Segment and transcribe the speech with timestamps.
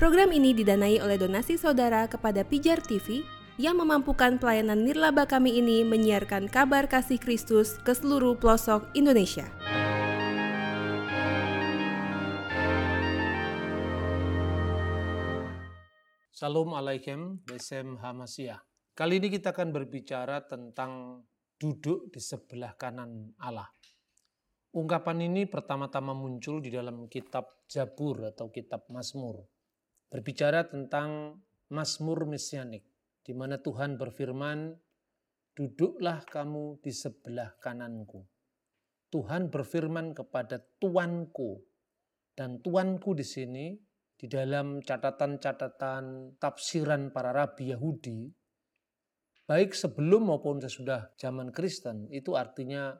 [0.00, 3.20] Program ini didanai oleh donasi saudara kepada Pijar TV
[3.60, 9.44] yang memampukan pelayanan nirlaba kami ini menyiarkan kabar kasih Kristus ke seluruh pelosok Indonesia.
[16.32, 18.64] Salam alaikum, Besem Hamasiyah.
[18.96, 21.20] Kali ini kita akan berbicara tentang
[21.60, 23.68] duduk di sebelah kanan Allah.
[24.72, 29.59] Ungkapan ini pertama-tama muncul di dalam kitab Jabur atau kitab Mazmur.
[30.10, 31.38] Berbicara tentang
[31.70, 32.82] Mazmur Mesianik,
[33.22, 34.74] di mana Tuhan berfirman,
[35.54, 38.26] duduklah kamu di sebelah kananku.
[39.14, 41.62] Tuhan berfirman kepada tuanku,
[42.34, 43.78] dan tuanku di sini
[44.18, 48.26] di dalam catatan-catatan tafsiran para rabi Yahudi,
[49.46, 52.98] baik sebelum maupun sesudah zaman Kristen, itu artinya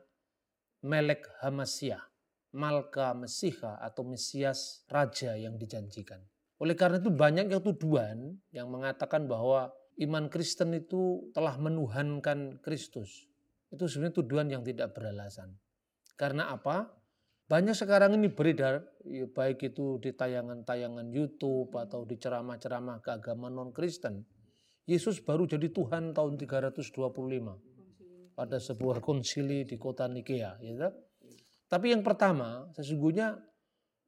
[0.87, 2.07] Melek Hamasyah,
[2.55, 6.23] Malka Mesiha atau Mesias Raja yang dijanjikan.
[6.61, 13.25] Oleh karena itu banyak yang tuduhan yang mengatakan bahwa iman Kristen itu telah menuhankan Kristus.
[13.73, 15.57] Itu sebenarnya tuduhan yang tidak beralasan.
[16.13, 16.93] Karena apa?
[17.49, 24.23] Banyak sekarang ini beredar, ya baik itu di tayangan-tayangan YouTube atau di ceramah-ceramah keagamaan non-Kristen.
[24.87, 30.63] Yesus baru jadi Tuhan tahun 325 pada sebuah konsili di kota Nikea.
[30.63, 30.93] Ya.
[31.67, 33.35] Tapi yang pertama, sesungguhnya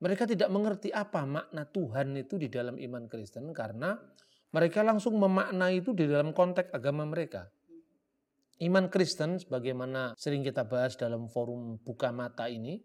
[0.04, 3.96] mereka tidak mengerti apa makna Tuhan itu di dalam iman Kristen karena
[4.52, 7.48] mereka langsung memaknai itu di dalam konteks agama mereka.
[8.60, 12.84] Iman Kristen, sebagaimana sering kita bahas dalam forum buka mata ini,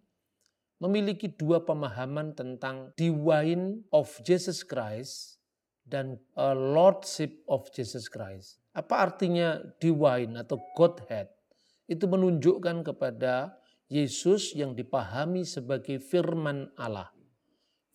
[0.79, 5.43] memiliki dua pemahaman tentang divine of Jesus Christ
[5.83, 8.63] dan a lordship of Jesus Christ.
[8.79, 11.35] Apa artinya divine atau Godhead?
[11.91, 13.58] Itu menunjukkan kepada
[13.89, 17.09] Yesus yang dipahami sebagai firman Allah.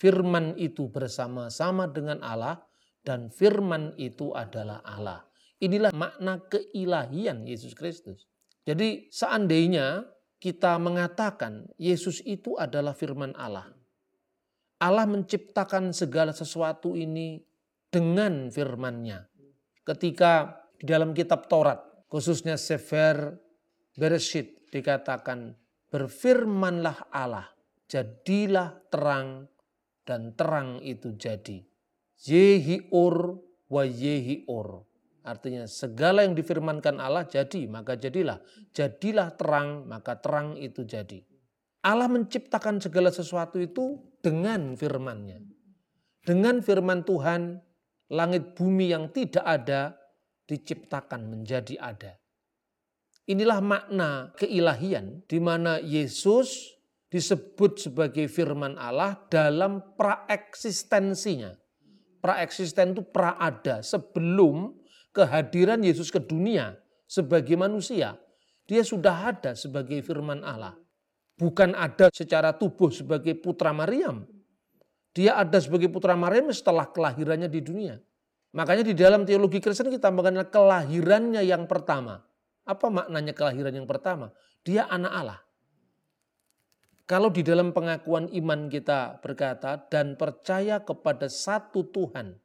[0.01, 2.59] Firman itu bersama-sama dengan Allah
[3.05, 5.21] dan firman itu adalah Allah.
[5.61, 8.27] Inilah makna keilahian Yesus Kristus.
[8.65, 10.03] Jadi seandainya
[10.41, 13.71] kita mengatakan Yesus itu adalah firman Allah.
[14.83, 17.39] Allah menciptakan segala sesuatu ini
[17.87, 19.23] dengan firman-Nya.
[19.87, 21.79] Ketika di dalam kitab Taurat,
[22.11, 23.39] khususnya Sefer
[23.95, 25.53] Bereshit dikatakan
[25.93, 27.53] berfirmanlah Allah,
[27.85, 29.45] jadilah terang
[30.01, 31.61] dan terang itu jadi.
[32.25, 33.37] Yehi ur
[33.69, 34.89] wa yehi ur.
[35.23, 38.41] Artinya segala yang difirmankan Allah jadi, maka jadilah.
[38.73, 41.21] Jadilah terang, maka terang itu jadi.
[41.85, 45.45] Allah menciptakan segala sesuatu itu dengan firmannya.
[46.25, 47.61] Dengan firman Tuhan,
[48.09, 49.95] langit bumi yang tidak ada
[50.47, 52.22] diciptakan menjadi ada.
[53.23, 56.75] Inilah makna keilahian di mana Yesus
[57.07, 61.55] disebut sebagai firman Allah dalam praeksistensinya.
[62.19, 64.75] Praeksisten itu praada sebelum
[65.15, 66.75] kehadiran Yesus ke dunia
[67.07, 68.17] sebagai manusia,
[68.65, 70.75] dia sudah ada sebagai firman Allah.
[71.37, 74.25] Bukan ada secara tubuh sebagai putra Maryam.
[75.13, 77.95] Dia ada sebagai putra Maryam setelah kelahirannya di dunia.
[78.53, 82.21] Makanya di dalam teologi Kristen kita mengenal kelahirannya yang pertama.
[82.63, 84.31] Apa maknanya kelahiran yang pertama?
[84.63, 85.39] Dia anak Allah.
[87.03, 92.39] Kalau di dalam pengakuan iman kita berkata dan percaya kepada satu Tuhan,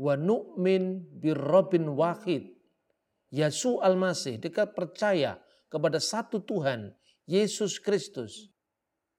[0.00, 2.56] wa nu'min birrobin wahid.
[3.32, 6.92] Yesus al-Masih, dekat percaya kepada satu Tuhan,
[7.28, 8.52] Yesus Kristus.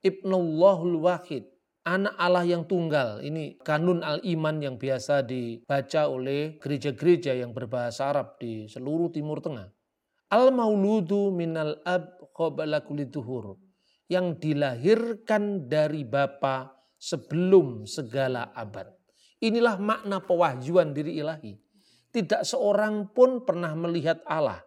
[0.06, 1.50] Ibnullahul wahid,
[1.86, 3.22] anak Allah yang tunggal.
[3.22, 9.83] Ini kanun al-iman yang biasa dibaca oleh gereja-gereja yang berbahasa Arab di seluruh Timur Tengah.
[10.34, 13.62] Al-mauludu minal ab qabala kuliduhur.
[14.10, 18.90] Yang dilahirkan dari Bapa sebelum segala abad.
[19.46, 21.54] Inilah makna pewahyuan diri ilahi.
[22.10, 24.62] Tidak seorang pun pernah melihat Allah.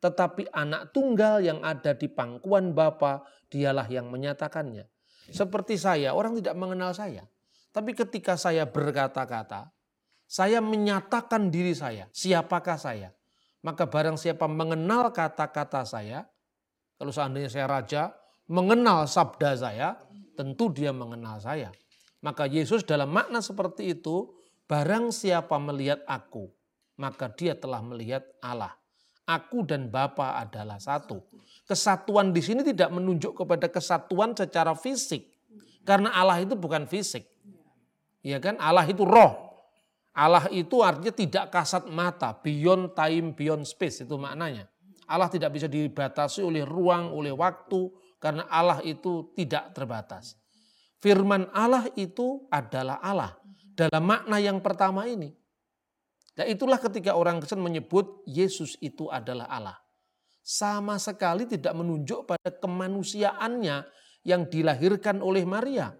[0.00, 3.20] Tetapi anak tunggal yang ada di pangkuan Bapa,
[3.52, 4.88] dialah yang menyatakannya.
[5.28, 7.28] Seperti saya, orang tidak mengenal saya.
[7.70, 9.70] Tapi ketika saya berkata-kata,
[10.24, 13.14] saya menyatakan diri saya, siapakah saya.
[13.60, 16.24] Maka barang siapa mengenal kata-kata saya,
[16.96, 18.02] kalau seandainya saya raja,
[18.48, 19.88] mengenal sabda saya,
[20.36, 21.68] tentu dia mengenal saya.
[22.24, 24.32] Maka Yesus dalam makna seperti itu,
[24.64, 26.48] barang siapa melihat aku,
[27.00, 28.76] maka dia telah melihat Allah.
[29.28, 31.22] Aku dan Bapa adalah satu.
[31.68, 35.30] Kesatuan di sini tidak menunjuk kepada kesatuan secara fisik.
[35.86, 37.30] Karena Allah itu bukan fisik.
[38.26, 38.58] Ya kan?
[38.58, 39.49] Allah itu roh.
[40.20, 44.68] Allah itu artinya tidak kasat mata, beyond time, beyond space itu maknanya.
[45.08, 47.88] Allah tidak bisa dibatasi oleh ruang, oleh waktu,
[48.20, 50.36] karena Allah itu tidak terbatas.
[51.00, 53.32] Firman Allah itu adalah Allah
[53.72, 55.32] dalam makna yang pertama ini.
[56.36, 59.80] Dan itulah ketika orang Kristen menyebut Yesus itu adalah Allah.
[60.44, 63.76] Sama sekali tidak menunjuk pada kemanusiaannya
[64.28, 65.96] yang dilahirkan oleh Maria.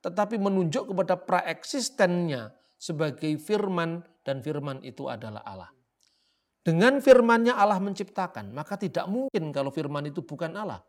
[0.00, 5.70] Tetapi menunjuk kepada praeksistennya sebagai firman dan firman itu adalah Allah.
[6.62, 10.80] Dengan firmannya Allah menciptakan, maka tidak mungkin kalau firman itu bukan Allah.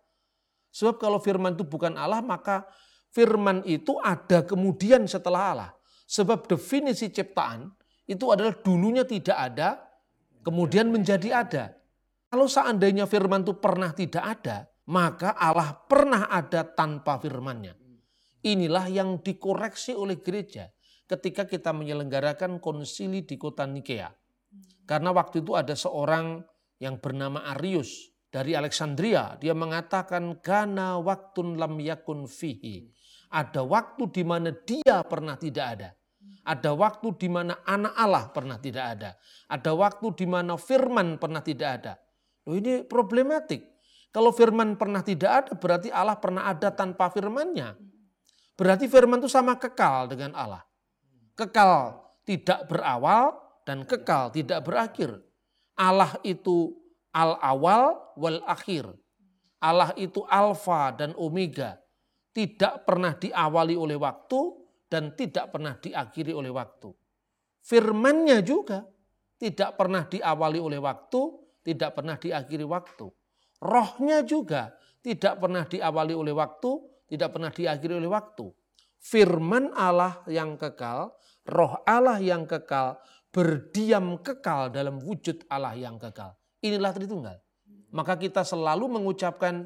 [0.70, 2.70] Sebab kalau firman itu bukan Allah, maka
[3.10, 5.72] firman itu ada kemudian setelah Allah.
[6.10, 7.70] Sebab definisi ciptaan
[8.06, 9.82] itu adalah dulunya tidak ada,
[10.46, 11.64] kemudian menjadi ada.
[12.30, 17.74] Kalau seandainya firman itu pernah tidak ada, maka Allah pernah ada tanpa firmannya.
[18.46, 20.70] Inilah yang dikoreksi oleh gereja
[21.10, 24.14] ketika kita menyelenggarakan konsili di kota Nikea.
[24.86, 26.46] Karena waktu itu ada seorang
[26.78, 29.34] yang bernama Arius dari Alexandria.
[29.42, 32.94] Dia mengatakan, Gana waktun lam yakun fihi.
[33.30, 35.90] Ada waktu di mana dia pernah tidak ada.
[36.50, 39.12] Ada waktu di mana anak Allah pernah tidak ada.
[39.50, 41.94] Ada waktu di mana firman pernah tidak ada.
[42.50, 43.66] Loh ini problematik.
[44.10, 47.78] Kalau firman pernah tidak ada berarti Allah pernah ada tanpa firmannya.
[48.58, 50.66] Berarti firman itu sama kekal dengan Allah.
[51.40, 51.96] Kekal
[52.28, 53.32] tidak berawal
[53.64, 55.24] dan kekal tidak berakhir.
[55.80, 56.76] Allah itu
[57.16, 58.92] al-awal wal akhir.
[59.64, 61.80] Allah itu alfa dan omega.
[62.36, 64.40] Tidak pernah diawali oleh waktu
[64.92, 66.92] dan tidak pernah diakhiri oleh waktu.
[67.64, 68.84] Firmannya juga
[69.40, 71.22] tidak pernah diawali oleh waktu,
[71.64, 73.08] tidak pernah diakhiri waktu.
[73.64, 76.72] Rohnya juga tidak pernah diawali oleh waktu,
[77.08, 78.52] tidak pernah diakhiri oleh waktu.
[79.00, 81.16] Firman Allah yang kekal,
[81.48, 83.00] roh Allah yang kekal,
[83.30, 86.34] berdiam kekal dalam wujud Allah yang kekal.
[86.60, 87.38] Inilah Tritunggal.
[87.90, 89.66] Maka kita selalu mengucapkan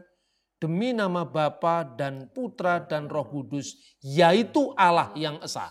[0.62, 5.68] demi nama Bapa dan Putra dan Roh Kudus, yaitu Allah yang Esa.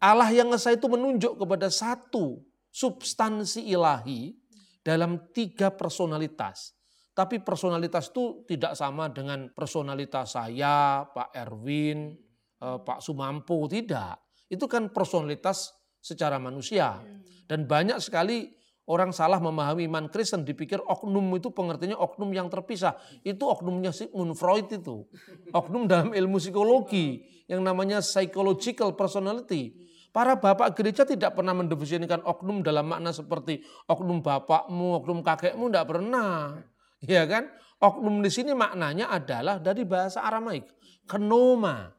[0.00, 2.40] Allah yang Esa itu menunjuk kepada satu
[2.72, 4.32] substansi ilahi
[4.80, 6.72] dalam tiga personalitas.
[7.12, 12.14] Tapi personalitas itu tidak sama dengan personalitas saya, Pak Erwin,
[12.62, 14.18] eh, Pak Sumampo, tidak.
[14.48, 17.02] Itu kan personalitas secara manusia.
[17.48, 18.58] Dan banyak sekali
[18.88, 22.96] Orang salah memahami iman Kristen dipikir oknum itu pengertiannya oknum yang terpisah.
[23.20, 25.04] Itu oknumnya Sigmund Freud itu.
[25.52, 27.20] Oknum dalam ilmu psikologi
[27.52, 29.76] yang namanya psychological personality.
[30.08, 33.60] Para bapak gereja tidak pernah mendefinisikan oknum dalam makna seperti
[33.92, 36.56] oknum bapakmu, oknum kakekmu, tidak pernah.
[37.04, 37.52] Ya kan?
[37.84, 40.64] Oknum di sini maknanya adalah dari bahasa Aramaik.
[41.04, 41.92] Kenoma.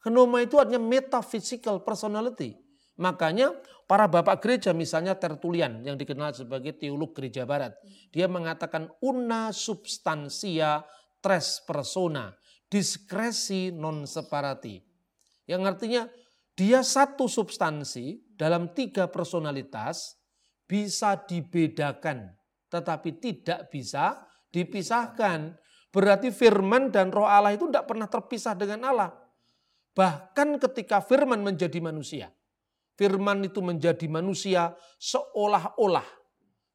[0.00, 2.56] Kenoma itu artinya metaphysical personality.
[3.00, 3.52] Makanya
[3.88, 7.76] para bapak gereja misalnya Tertulian yang dikenal sebagai teolog gereja barat.
[8.12, 10.84] Dia mengatakan una substansia
[11.20, 12.32] tres persona,
[12.68, 14.80] diskresi non separati.
[15.48, 16.02] Yang artinya
[16.56, 20.16] dia satu substansi dalam tiga personalitas
[20.64, 24.24] bisa dibedakan tetapi tidak bisa
[24.54, 25.58] dipisahkan.
[25.90, 29.10] Berarti firman dan roh Allah itu tidak pernah terpisah dengan Allah.
[30.00, 32.32] Bahkan ketika firman menjadi manusia
[32.96, 36.04] Firman itu menjadi manusia seolah-olah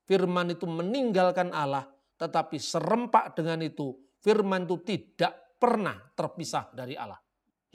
[0.10, 1.86] firman itu meninggalkan Allah,
[2.18, 3.94] tetapi serempak dengan itu
[4.26, 7.22] firman itu tidak pernah terpisah dari Allah.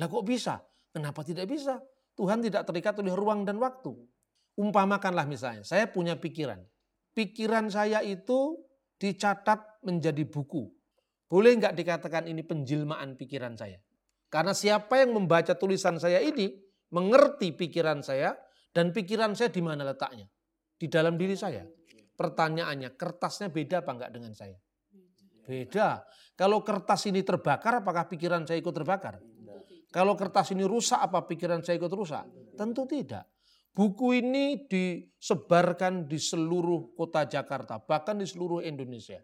[0.03, 0.59] Lah kok bisa?
[0.91, 1.79] Kenapa tidak bisa?
[2.19, 3.95] Tuhan tidak terikat oleh ruang dan waktu.
[4.59, 6.59] Umpamakanlah misalnya, saya punya pikiran.
[7.15, 8.59] Pikiran saya itu
[8.99, 10.67] dicatat menjadi buku.
[11.31, 13.79] Boleh nggak dikatakan ini penjilmaan pikiran saya?
[14.31, 16.55] Karena siapa yang membaca tulisan saya ini,
[16.95, 18.39] mengerti pikiran saya
[18.71, 20.31] dan pikiran saya di mana letaknya?
[20.79, 21.67] Di dalam diri saya.
[22.15, 24.55] Pertanyaannya, kertasnya beda apa enggak dengan saya?
[25.43, 26.07] Beda.
[26.39, 29.19] Kalau kertas ini terbakar, apakah pikiran saya ikut terbakar?
[29.91, 32.23] Kalau kertas ini rusak, apa pikiran saya ikut rusak?
[32.55, 33.27] Tentu tidak.
[33.75, 39.19] Buku ini disebarkan di seluruh kota Jakarta, bahkan di seluruh Indonesia.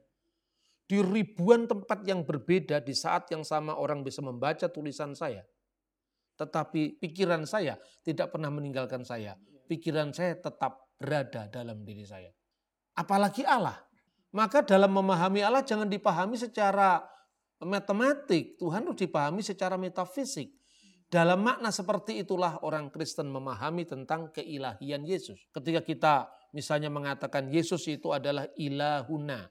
[0.87, 5.43] Di ribuan tempat yang berbeda di saat yang sama orang bisa membaca tulisan saya.
[6.39, 7.75] Tetapi pikiran saya
[8.07, 9.35] tidak pernah meninggalkan saya.
[9.67, 12.31] Pikiran saya tetap berada dalam diri saya.
[12.95, 13.83] Apalagi Allah.
[14.31, 17.03] Maka dalam memahami Allah jangan dipahami secara
[17.65, 18.61] matematik.
[18.61, 20.53] Tuhan harus dipahami secara metafisik.
[21.07, 25.39] Dalam makna seperti itulah orang Kristen memahami tentang keilahian Yesus.
[25.55, 26.15] Ketika kita
[26.51, 29.47] misalnya mengatakan Yesus itu adalah ilahuna.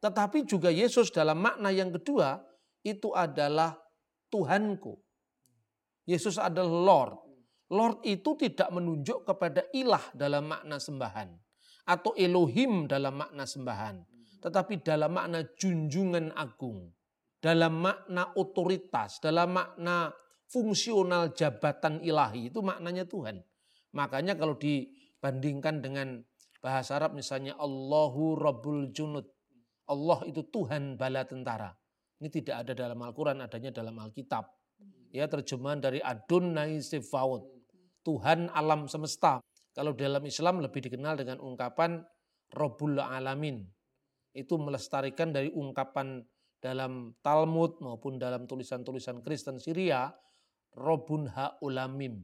[0.00, 2.40] Tetapi juga Yesus dalam makna yang kedua
[2.80, 3.76] itu adalah
[4.32, 4.96] Tuhanku.
[6.08, 7.14] Yesus adalah Lord.
[7.70, 11.30] Lord itu tidak menunjuk kepada ilah dalam makna sembahan
[11.86, 14.02] atau Elohim dalam makna sembahan,
[14.42, 16.90] tetapi dalam makna junjungan agung,
[17.38, 20.10] dalam makna otoritas, dalam makna
[20.50, 23.42] fungsional jabatan ilahi itu maknanya Tuhan.
[23.94, 26.22] Makanya kalau dibandingkan dengan
[26.62, 29.26] bahasa Arab misalnya Allahu Rabbul Junud.
[29.90, 31.74] Allah itu Tuhan bala tentara.
[32.22, 34.46] Ini tidak ada dalam Al-Quran, adanya dalam Alkitab.
[35.10, 37.42] Ya terjemahan dari Adonai Sefaut.
[38.06, 39.42] Tuhan alam semesta.
[39.74, 42.00] Kalau dalam Islam lebih dikenal dengan ungkapan
[42.54, 43.66] Rabbul Alamin.
[44.30, 46.22] Itu melestarikan dari ungkapan
[46.60, 50.12] dalam Talmud maupun dalam tulisan-tulisan Kristen Syria,
[50.76, 52.20] Robun ha ulamim,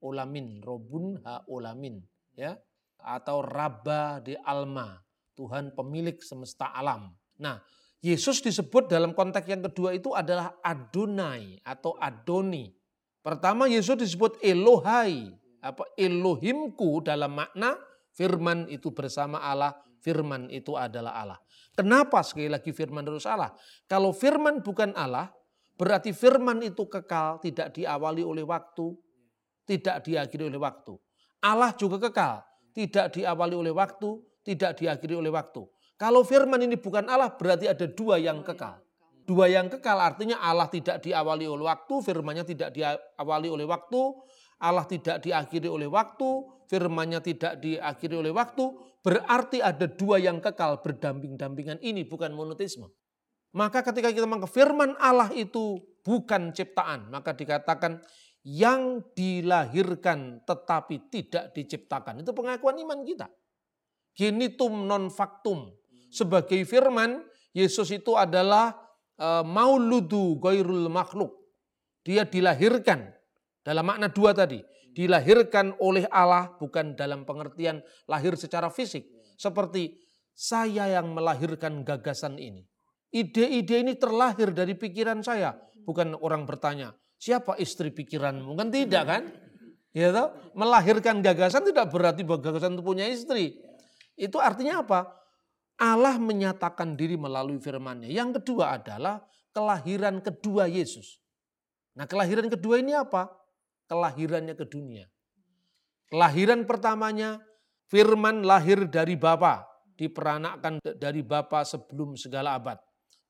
[0.00, 2.00] ulamin, Robun ha ulamin,
[2.32, 2.56] ya,
[3.02, 4.96] atau Rabba di Alma,
[5.34, 7.12] Tuhan pemilik semesta alam.
[7.40, 7.60] Nah,
[8.00, 12.72] Yesus disebut dalam konteks yang kedua itu adalah Adonai atau Adoni.
[13.20, 15.28] Pertama Yesus disebut Elohai,
[15.60, 17.76] apa Elohimku dalam makna
[18.16, 21.38] firman itu bersama Allah, firman itu adalah Allah.
[21.76, 23.52] Kenapa sekali lagi firman terus Allah?
[23.84, 25.28] Kalau firman bukan Allah,
[25.76, 28.96] berarti firman itu kekal, tidak diawali oleh waktu,
[29.68, 30.96] tidak diakhiri oleh waktu.
[31.44, 32.40] Allah juga kekal,
[32.72, 35.64] tidak diawali oleh waktu, tidak diakhiri oleh waktu.
[36.00, 38.80] Kalau firman ini bukan Allah berarti ada dua yang kekal.
[39.28, 44.00] Dua yang kekal artinya Allah tidak diawali oleh waktu, firmannya tidak diawali oleh waktu,
[44.64, 46.28] Allah tidak diakhiri oleh waktu,
[46.66, 48.64] firmannya tidak diakhiri oleh waktu,
[49.04, 51.78] berarti ada dua yang kekal berdamping-dampingan.
[51.84, 52.88] Ini bukan monotisme.
[53.50, 57.98] Maka ketika kita mengatakan firman Allah itu bukan ciptaan, maka dikatakan
[58.46, 62.22] yang dilahirkan tetapi tidak diciptakan.
[62.22, 63.26] Itu pengakuan iman kita.
[64.20, 65.72] Genitum non factum
[66.12, 67.24] sebagai firman,
[67.56, 68.76] Yesus itu adalah
[69.16, 71.32] uh, mauludu goirul makhluk.
[72.04, 73.08] Dia dilahirkan
[73.64, 74.60] dalam makna dua tadi.
[74.90, 79.06] Dilahirkan oleh Allah bukan dalam pengertian lahir secara fisik.
[79.40, 79.96] Seperti
[80.34, 82.66] saya yang melahirkan gagasan ini.
[83.08, 85.56] Ide-ide ini terlahir dari pikiran saya.
[85.86, 88.52] Bukan orang bertanya, siapa istri pikiranmu?
[88.58, 89.22] Kan tidak kan?
[89.96, 90.34] Ya toh?
[90.58, 93.69] Melahirkan gagasan tidak berarti gagasan itu punya istri.
[94.20, 95.00] Itu artinya apa?
[95.80, 98.12] Allah menyatakan diri melalui firman-Nya.
[98.12, 99.24] Yang kedua adalah
[99.56, 101.24] kelahiran kedua Yesus.
[101.96, 103.32] Nah, kelahiran kedua ini apa?
[103.88, 105.08] Kelahirannya ke dunia.
[106.12, 107.40] Kelahiran pertamanya
[107.88, 109.64] firman lahir dari Bapa,
[109.96, 112.76] diperanakkan dari Bapa sebelum segala abad.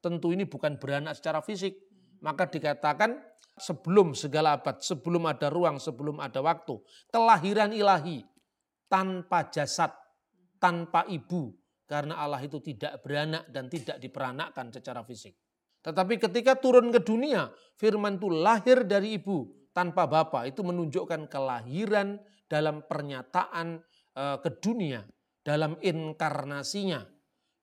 [0.03, 1.77] Tentu ini bukan beranak secara fisik,
[2.25, 3.21] maka dikatakan
[3.61, 6.81] sebelum segala abad, sebelum ada ruang, sebelum ada waktu.
[7.13, 8.25] Kelahiran ilahi
[8.89, 9.93] tanpa jasad,
[10.61, 11.51] tanpa ibu,
[11.89, 15.35] karena Allah itu tidak beranak dan tidak diperanakkan secara fisik.
[15.81, 17.49] Tetapi ketika turun ke dunia,
[17.81, 20.45] firman itu lahir dari ibu tanpa bapa.
[20.45, 23.81] Itu menunjukkan kelahiran dalam pernyataan
[24.15, 25.01] eh, ke dunia,
[25.41, 27.01] dalam inkarnasinya,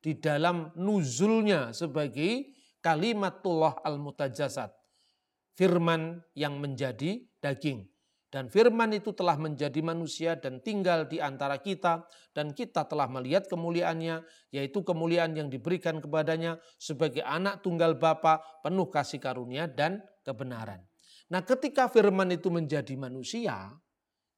[0.01, 4.73] di dalam nuzulnya sebagai kalimatullah al-mutajasad.
[5.57, 7.85] Firman yang menjadi daging.
[8.27, 12.03] Dan firman itu telah menjadi manusia dan tinggal di antara kita
[12.35, 14.19] dan kita telah melihat kemuliaannya
[14.51, 20.83] yaitu kemuliaan yang diberikan kepadanya sebagai anak tunggal Bapa penuh kasih karunia dan kebenaran.
[21.31, 23.71] Nah ketika firman itu menjadi manusia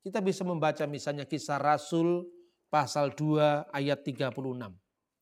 [0.06, 2.30] kita bisa membaca misalnya kisah Rasul
[2.72, 4.38] pasal 2 ayat 36.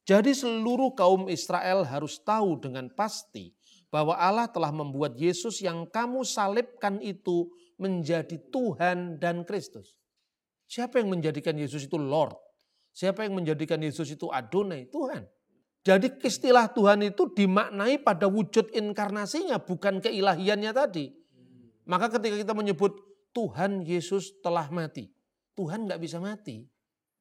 [0.07, 3.56] Jadi seluruh kaum Israel harus tahu dengan pasti
[3.87, 7.47] bahwa Allah telah membuat Yesus yang kamu salibkan itu
[7.79, 9.95] menjadi Tuhan dan Kristus.
[10.67, 12.35] Siapa yang menjadikan Yesus itu Lord?
[12.91, 14.89] Siapa yang menjadikan Yesus itu Adonai?
[14.91, 15.23] Tuhan.
[15.87, 21.15] Jadi istilah Tuhan itu dimaknai pada wujud inkarnasinya, bukan keilahiannya tadi.
[21.87, 22.99] Maka ketika kita menyebut
[23.31, 25.07] Tuhan Yesus telah mati,
[25.55, 26.67] Tuhan nggak bisa mati.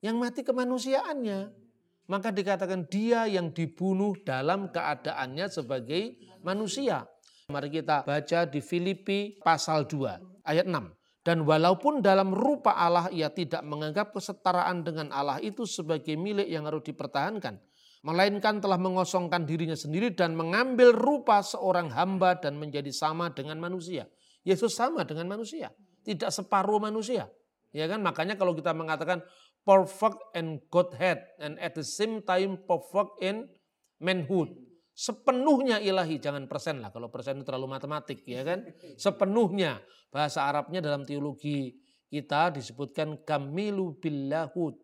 [0.03, 1.66] Yang mati kemanusiaannya.
[2.07, 6.15] Maka dikatakan dia yang dibunuh dalam keadaannya sebagai
[6.47, 7.03] manusia.
[7.51, 11.27] Mari kita baca di Filipi pasal 2 ayat 6.
[11.27, 16.71] Dan walaupun dalam rupa Allah ia tidak menganggap kesetaraan dengan Allah itu sebagai milik yang
[16.71, 17.59] harus dipertahankan.
[18.07, 24.07] Melainkan telah mengosongkan dirinya sendiri dan mengambil rupa seorang hamba dan menjadi sama dengan manusia.
[24.47, 25.75] Yesus sama dengan manusia.
[26.07, 27.27] Tidak separuh manusia.
[27.75, 28.07] Ya kan?
[28.07, 29.27] Makanya kalau kita mengatakan
[29.67, 33.51] perfect and Godhead and at the same time perfect in
[33.99, 34.55] manhood
[34.97, 38.65] sepenuhnya ilahi, jangan persen lah, kalau persen itu terlalu matematik ya kan.
[39.05, 41.77] Sepenuhnya, bahasa Arabnya dalam teologi
[42.09, 44.75] kita disebutkan kamilu billahud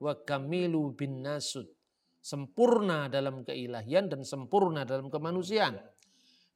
[0.00, 1.68] wa kamilu bin nasud.
[2.22, 5.76] Sempurna dalam keilahian dan sempurna dalam kemanusiaan.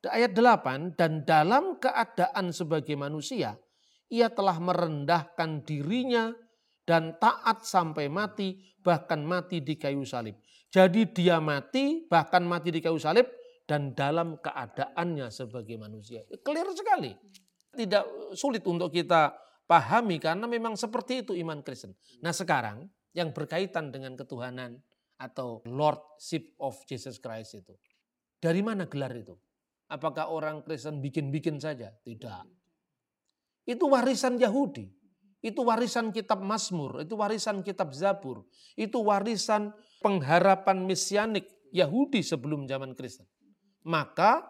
[0.06, 3.58] Ayat 8, dan dalam keadaan sebagai manusia,
[4.06, 6.30] ia telah merendahkan dirinya
[6.86, 10.38] dan taat sampai mati, bahkan mati di kayu salib.
[10.70, 13.26] Jadi dia mati, bahkan mati di kayu salib,
[13.66, 16.22] dan dalam keadaannya sebagai manusia.
[16.40, 17.12] Clear sekali.
[17.76, 19.36] tidak sulit untuk kita
[19.68, 21.92] pahami karena memang seperti itu iman Kristen.
[22.24, 24.80] Nah sekarang yang berkaitan dengan ketuhanan
[25.20, 27.76] atau Lordship of Jesus Christ itu.
[28.40, 29.36] Dari mana gelar itu?
[29.92, 31.92] Apakah orang Kristen bikin-bikin saja?
[32.00, 32.44] Tidak.
[33.68, 34.88] Itu warisan Yahudi.
[35.46, 38.42] Itu warisan kitab Mazmur, itu warisan kitab Zabur,
[38.74, 39.70] itu warisan
[40.02, 43.30] pengharapan mesianik Yahudi sebelum zaman Kristen.
[43.86, 44.42] Maka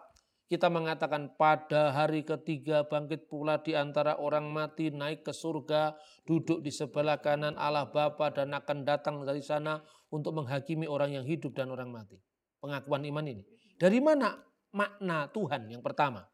[0.49, 5.93] kita mengatakan pada hari ketiga bangkit pula di antara orang mati naik ke surga,
[6.25, 11.27] duduk di sebelah kanan Allah Bapa dan akan datang dari sana untuk menghakimi orang yang
[11.27, 12.17] hidup dan orang mati.
[12.57, 13.45] Pengakuan iman ini.
[13.77, 14.33] Dari mana
[14.73, 16.25] makna Tuhan yang pertama?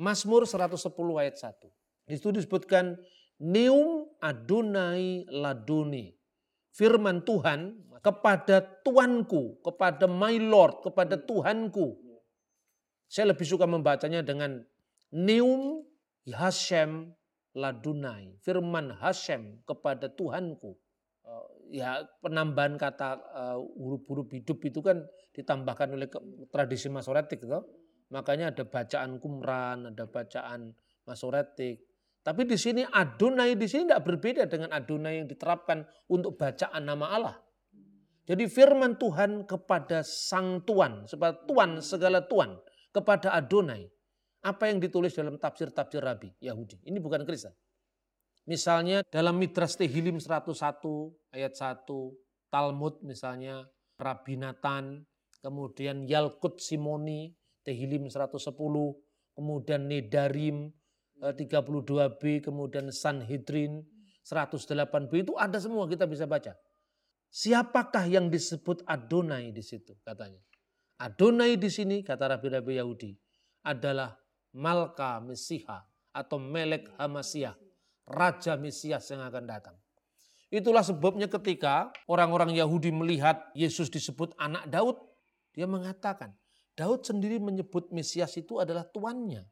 [0.00, 0.78] Mazmur 110
[1.20, 1.68] ayat 1.
[2.06, 2.94] Di situ disebutkan
[3.42, 6.12] Neum Adonai Laduni.
[6.72, 12.06] Firman Tuhan kepada Tuanku, kepada my Lord, kepada Tuhanku
[13.06, 14.62] saya lebih suka membacanya dengan
[15.14, 15.86] Neum
[16.26, 17.14] Hashem
[17.54, 18.34] Ladunai.
[18.42, 20.74] Firman Hashem kepada Tuhanku.
[21.22, 21.46] Eh,
[21.80, 26.10] ya penambahan kata eh, huruf-huruf hidup itu kan ditambahkan oleh
[26.50, 27.46] tradisi masoretik.
[27.46, 27.62] Gitu.
[28.10, 30.74] Makanya ada bacaan kumran, ada bacaan
[31.06, 31.86] masoretik.
[32.26, 37.06] Tapi di sini Adonai di sini tidak berbeda dengan Adonai yang diterapkan untuk bacaan nama
[37.14, 37.36] Allah.
[38.26, 42.58] Jadi firman Tuhan kepada Sang Tuan, sebab Tuan segala Tuan
[42.90, 43.86] kepada Adonai.
[44.42, 46.82] Apa yang ditulis dalam tafsir-tafsir Rabi Yahudi.
[46.82, 47.54] Ini bukan Kristen.
[48.50, 50.50] Misalnya dalam Midras Tehilim 101
[51.30, 51.86] ayat 1,
[52.50, 53.66] Talmud misalnya,
[53.98, 55.02] Rabi Nathan,
[55.42, 58.38] kemudian Yalkut Simoni, Tehilim 110,
[59.34, 60.70] kemudian Nedarim
[61.20, 63.84] 32b, eh, kemudian Sanhedrin
[64.24, 66.52] 108b, itu ada semua kita bisa baca.
[67.32, 70.40] Siapakah yang disebut Adonai di situ katanya?
[70.96, 73.12] Adonai di sini kata rabi-rabi Yahudi
[73.66, 74.16] adalah
[74.56, 75.84] Malka Mesiha
[76.16, 77.52] atau Melek Hamasiah,
[78.08, 79.76] Raja Mesias yang akan datang.
[80.48, 84.96] Itulah sebabnya ketika orang-orang Yahudi melihat Yesus disebut anak Daud,
[85.52, 86.32] dia mengatakan,
[86.72, 89.44] Daud sendiri menyebut Mesias itu adalah tuannya,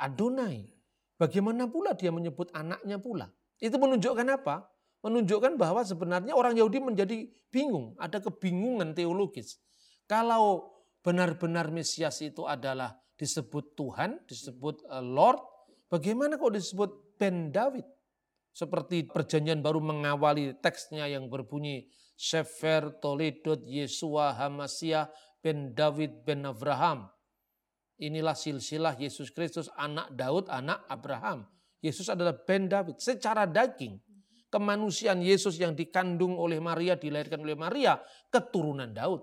[0.00, 0.79] Adonai.
[1.20, 3.28] Bagaimana pula dia menyebut anaknya pula?
[3.60, 4.64] Itu menunjukkan apa?
[5.04, 9.60] Menunjukkan bahwa sebenarnya orang Yahudi menjadi bingung, ada kebingungan teologis.
[10.08, 10.72] Kalau
[11.04, 15.44] benar-benar Mesias itu adalah disebut Tuhan, disebut eh, Lord,
[15.92, 17.84] bagaimana kok disebut Ben David?
[18.56, 25.12] Seperti perjanjian baru mengawali teksnya yang berbunyi Sefer Toledot Yesua Hamasiyah
[25.44, 27.12] Ben David Ben Abraham.
[28.00, 31.44] Inilah silsilah Yesus Kristus anak Daud, anak Abraham.
[31.84, 34.00] Yesus adalah Ben David secara daging.
[34.50, 38.00] Kemanusiaan Yesus yang dikandung oleh Maria, dilahirkan oleh Maria,
[38.32, 39.22] keturunan Daud.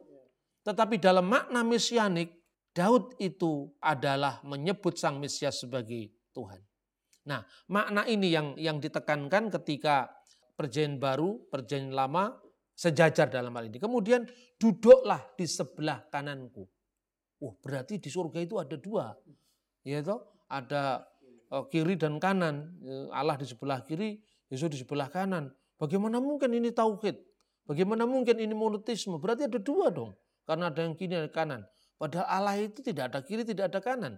[0.63, 2.37] Tetapi dalam makna mesianik,
[2.71, 6.61] Daud itu adalah menyebut sang Mesias sebagai Tuhan.
[7.27, 7.41] Nah,
[7.73, 10.07] makna ini yang yang ditekankan ketika
[10.53, 12.37] perjanjian baru, perjanjian lama
[12.77, 13.81] sejajar dalam hal ini.
[13.81, 14.29] Kemudian
[14.61, 16.63] duduklah di sebelah kananku.
[17.37, 19.13] Wah, berarti di surga itu ada dua.
[19.85, 21.05] Ya toh, ada
[21.53, 22.77] eh, kiri dan kanan.
[22.81, 24.17] Eh, Allah di sebelah kiri,
[24.49, 25.53] Yesus di sebelah kanan.
[25.77, 27.15] Bagaimana mungkin ini tauhid?
[27.67, 29.21] Bagaimana mungkin ini monotisme?
[29.21, 30.17] Berarti ada dua dong.
[30.47, 31.61] Karena ada yang kiri dan kanan.
[31.99, 34.13] Padahal Allah itu tidak ada kiri, tidak ada kanan.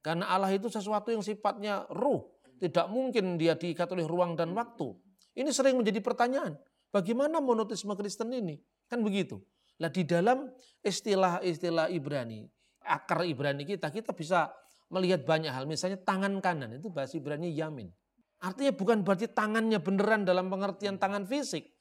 [0.00, 2.22] Karena Allah itu sesuatu yang sifatnya ruh.
[2.56, 4.96] Tidak mungkin dia diikat oleh ruang dan waktu.
[5.36, 6.56] Ini sering menjadi pertanyaan.
[6.94, 8.56] Bagaimana monotisme Kristen ini?
[8.88, 9.42] Kan begitu.
[9.76, 10.48] Nah di dalam
[10.80, 12.46] istilah-istilah Ibrani,
[12.84, 14.48] akar Ibrani kita, kita bisa
[14.88, 15.68] melihat banyak hal.
[15.68, 17.92] Misalnya tangan kanan, itu bahasa Ibrani yamin.
[18.40, 21.72] Artinya bukan berarti tangannya beneran dalam pengertian tangan fisik.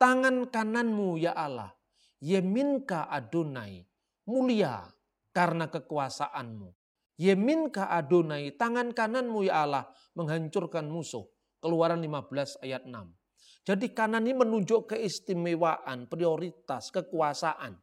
[0.00, 1.76] Tangan kananmu ya Allah
[2.20, 3.80] Yeminka Adonai,
[4.28, 4.84] mulia
[5.32, 6.68] karena kekuasaanmu.
[7.16, 11.24] Yeminka Adonai, tangan kananmu ya Allah, menghancurkan musuh.
[11.64, 13.19] Keluaran 15 ayat 6.
[13.64, 17.76] Jadi kanan ini menunjuk keistimewaan, prioritas, kekuasaan.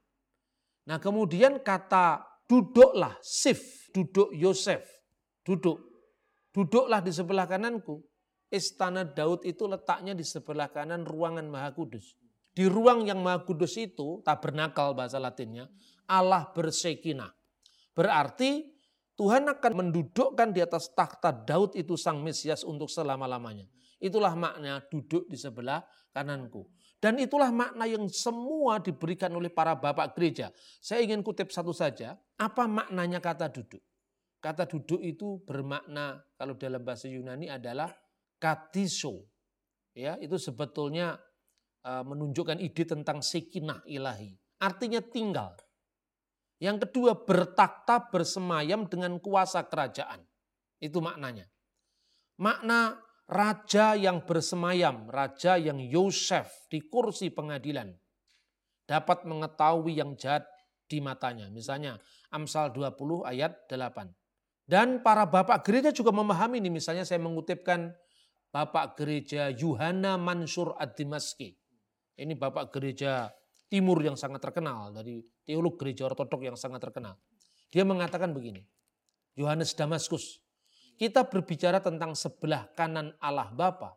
[0.87, 4.83] Nah kemudian kata duduklah, sif, duduk Yosef,
[5.45, 5.77] duduk.
[6.49, 8.01] Duduklah di sebelah kananku.
[8.47, 12.15] Istana Daud itu letaknya di sebelah kanan ruangan Maha Kudus.
[12.57, 15.69] Di ruang yang maha kudus itu, tabernakal bahasa latinnya,
[16.09, 17.29] Allah bersekinah.
[17.93, 18.65] Berarti
[19.13, 23.69] Tuhan akan mendudukkan di atas takhta Daud itu sang Mesias untuk selama-lamanya.
[23.97, 25.81] Itulah makna duduk di sebelah
[26.13, 26.69] kananku.
[26.97, 30.49] Dan itulah makna yang semua diberikan oleh para bapak gereja.
[30.81, 33.81] Saya ingin kutip satu saja, apa maknanya kata duduk?
[34.41, 37.89] Kata duduk itu bermakna kalau dalam bahasa Yunani adalah
[38.37, 39.25] katiso.
[39.97, 41.17] Ya, itu sebetulnya
[41.87, 44.35] Eh, menunjukkan ide tentang sekinah ilahi.
[44.59, 45.55] Artinya tinggal.
[46.59, 50.19] Yang kedua bertakta bersemayam dengan kuasa kerajaan.
[50.83, 51.47] Itu maknanya.
[52.43, 57.91] Makna raja yang bersemayam, raja yang Yosef di kursi pengadilan
[58.87, 60.47] dapat mengetahui yang jahat
[60.87, 61.51] di matanya.
[61.51, 61.99] Misalnya
[62.31, 64.07] Amsal 20 ayat 8.
[64.67, 66.71] Dan para bapak gereja juga memahami ini.
[66.71, 67.91] Misalnya saya mengutipkan
[68.51, 71.55] bapak gereja Yuhana Mansur Ad-Dimaski.
[72.17, 73.31] Ini bapak gereja
[73.67, 74.91] timur yang sangat terkenal.
[74.95, 77.19] Dari teolog gereja ortodok yang sangat terkenal.
[77.71, 78.63] Dia mengatakan begini.
[79.35, 80.43] Yohanes Damaskus.
[80.97, 83.93] Kita berbicara tentang sebelah kanan Allah Bapa.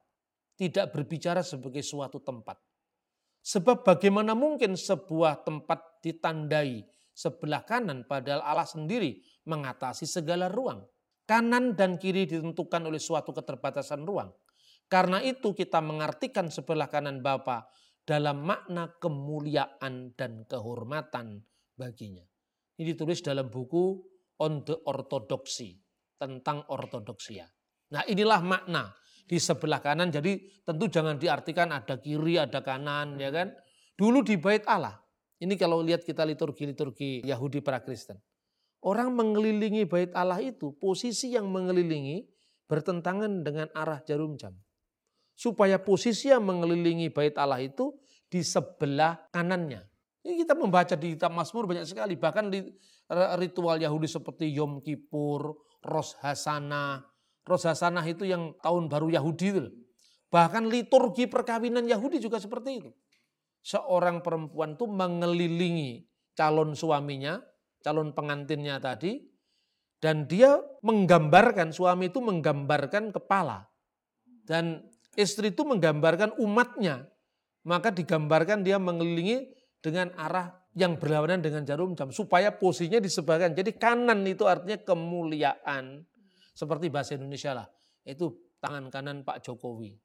[0.52, 2.60] Tidak berbicara sebagai suatu tempat.
[3.40, 6.84] Sebab bagaimana mungkin sebuah tempat ditandai
[7.16, 10.84] sebelah kanan padahal Allah sendiri mengatasi segala ruang.
[11.24, 14.28] Kanan dan kiri ditentukan oleh suatu keterbatasan ruang.
[14.90, 17.64] Karena itu kita mengartikan sebelah kanan Bapa
[18.04, 21.40] dalam makna kemuliaan dan kehormatan
[21.78, 22.26] baginya.
[22.76, 24.04] Ini ditulis dalam buku
[24.40, 25.79] On the Orthodoxy,
[26.20, 27.48] tentang ortodoksia.
[27.96, 28.92] Nah inilah makna
[29.24, 33.56] di sebelah kanan, jadi tentu jangan diartikan ada kiri, ada kanan, ya kan.
[33.96, 35.00] Dulu di bait Allah,
[35.40, 38.20] ini kalau lihat kita liturgi-liturgi Yahudi pra-Kristen.
[38.80, 42.26] Orang mengelilingi bait Allah itu, posisi yang mengelilingi
[42.64, 44.56] bertentangan dengan arah jarum jam.
[45.36, 49.84] Supaya posisi yang mengelilingi bait Allah itu di sebelah kanannya.
[50.20, 52.16] Ini kita membaca di kitab Mazmur banyak sekali.
[52.16, 52.60] Bahkan di
[53.40, 57.04] ritual Yahudi seperti Yom Kippur, Ros Hasanah.
[57.44, 59.68] Ros Hasanah itu yang tahun baru Yahudi.
[60.30, 62.90] Bahkan liturgi perkawinan Yahudi juga seperti itu.
[63.60, 67.36] Seorang perempuan itu mengelilingi calon suaminya
[67.84, 69.20] calon pengantinnya tadi
[70.00, 73.68] dan dia menggambarkan suami itu menggambarkan kepala
[74.48, 74.84] dan
[75.16, 77.08] istri itu menggambarkan umatnya
[77.64, 79.52] maka digambarkan dia mengelilingi
[79.84, 86.06] dengan arah yang berlawanan dengan jarum jam supaya posisinya disebabkan jadi kanan itu artinya kemuliaan
[86.54, 87.66] seperti bahasa Indonesia lah
[88.06, 88.30] itu
[88.62, 89.98] tangan kanan Pak Jokowi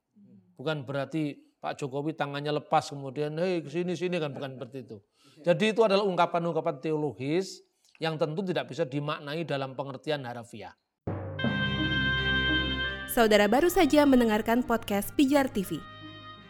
[0.57, 4.97] bukan berarti Pak Jokowi tangannya lepas kemudian hei sini sini kan bukan seperti itu
[5.43, 7.65] jadi itu adalah ungkapan-ungkapan teologis
[7.99, 10.75] yang tentu tidak bisa dimaknai dalam pengertian harafiah.
[13.11, 15.79] Saudara baru saja mendengarkan podcast Pijar TV.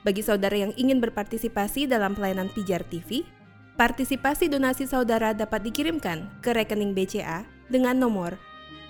[0.01, 3.25] Bagi saudara yang ingin berpartisipasi dalam pelayanan Pijar TV,
[3.75, 8.39] partisipasi donasi saudara dapat dikirimkan ke rekening BCA dengan nomor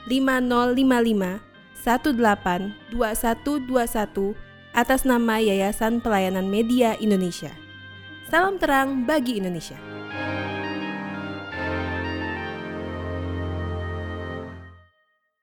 [0.09, 4.33] 5055 182121
[4.73, 7.53] atas nama Yayasan Pelayanan Media Indonesia.
[8.27, 9.94] Salam terang bagi Indonesia.